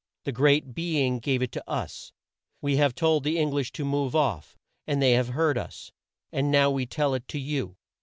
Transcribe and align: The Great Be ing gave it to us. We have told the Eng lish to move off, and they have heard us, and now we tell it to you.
The 0.23 0.31
Great 0.31 0.73
Be 0.73 1.05
ing 1.05 1.19
gave 1.19 1.43
it 1.43 1.51
to 1.51 1.69
us. 1.69 2.11
We 2.59 2.77
have 2.77 2.95
told 2.95 3.23
the 3.23 3.37
Eng 3.37 3.51
lish 3.51 3.71
to 3.73 3.85
move 3.85 4.15
off, 4.15 4.57
and 4.87 4.99
they 4.99 5.11
have 5.11 5.27
heard 5.27 5.59
us, 5.59 5.91
and 6.31 6.49
now 6.49 6.71
we 6.71 6.87
tell 6.87 7.13
it 7.13 7.27
to 7.27 7.39
you. 7.39 7.77